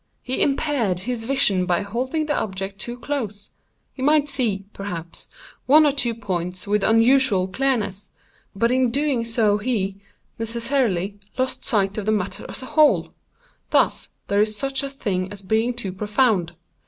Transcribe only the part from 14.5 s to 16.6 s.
such a thing as being too profound.